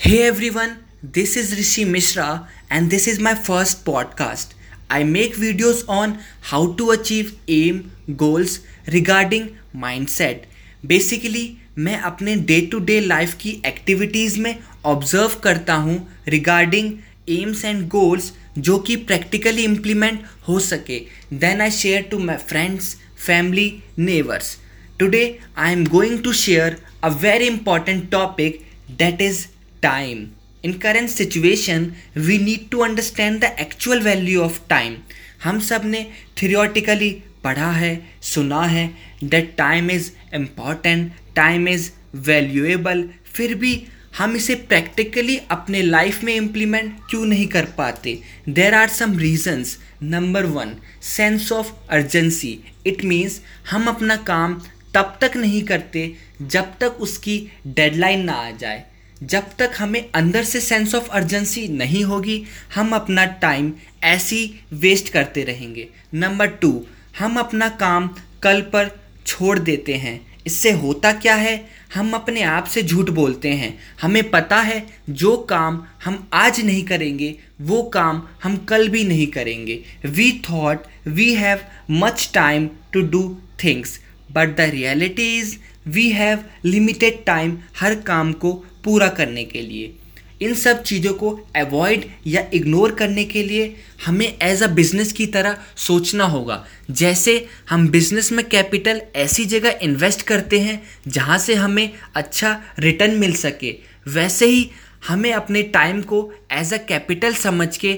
[0.00, 4.54] Hey everyone, this is Rishi Mishra and this is my first podcast.
[4.90, 10.46] I make videos on how to achieve aim, goals regarding mindset.
[10.84, 11.44] Basically,
[11.78, 14.54] मैं अपने day to day life की activities में
[14.86, 15.96] observe करता हूँ
[16.28, 16.92] regarding
[17.38, 20.98] AIIMS and goals जो कि practically implement हो सके
[21.34, 22.94] then I share to my friends
[23.26, 24.56] family neighbours
[24.98, 25.22] today
[25.58, 28.60] I am going to share a very important topic
[28.98, 29.48] that is
[29.82, 30.20] time.
[30.64, 34.96] In current situation, we need to understand the actual value of time.
[35.44, 36.10] हम सबने
[36.42, 37.10] theoretically
[37.44, 38.90] पढ़ा है, सुना है
[39.24, 43.86] that time is important time is valuable फिर भी
[44.18, 48.18] हम इसे प्रैक्टिकली अपने लाइफ में इम्प्लीमेंट क्यों नहीं कर पाते?
[48.48, 53.40] There are some reasons number one sense of urgency it means
[53.70, 54.60] हम अपना काम
[54.94, 56.12] तब तक नहीं करते
[56.42, 58.84] जब तक उसकी डेडलाइन ना आ जाए।
[59.22, 65.08] जब तक हमें अंदर से सेंस ऑफ़ अर्जेंसी नहीं होगी, हम अपना टाइम ऐसी वेस्ट
[65.08, 66.86] करते रहेंगे। नंबर टू
[67.18, 68.10] हम अपना काम
[68.42, 71.68] कल पर छोड़ देते हैं। इससे होता क्या है?
[71.94, 76.82] हम अपने आप से झूठ बोलते हैं। हमें पता है, जो काम हम आज नहीं
[76.82, 81.58] करेंगे, वो काम हम कल भी नहीं करेंगे। We thought we have
[81.90, 84.00] much time to do things
[84.32, 85.56] but the reality is
[85.88, 88.52] we have limited time हर काम को
[88.84, 89.94] पूरा करने के लिए।
[90.42, 95.26] इन सब चीज़ों को अवॉइड या इग्नोर करने के लिए हमें एज अ बिज़नेस की
[95.26, 97.34] तरह सोचना होगा। जैसे
[97.70, 103.32] हम बिज़नेस में कैपिटल ऐसी जगह इन्वेस्ट करते हैं जहाँ से हमें अच्छा रिटर्न मिल
[103.34, 103.74] सके,
[104.08, 104.70] वैसे ही
[105.08, 107.92] हमें अपने टाइम को एज अ कैपिटल समझ के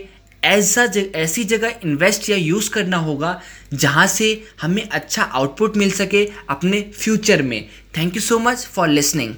[0.45, 3.41] ऐसा जग, ऐसी जगह इन्वेस्ट या यूज़ करना होगा
[3.75, 7.69] जहाँ से हमें अच्छा आउटपुट मिल सके अपने फ्यूचर में.
[7.97, 9.35] Thank you so much for listening